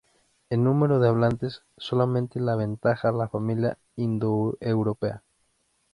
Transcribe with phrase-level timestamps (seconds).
[0.49, 5.21] En número de hablantes, solamente la aventaja la familia indoeuropea.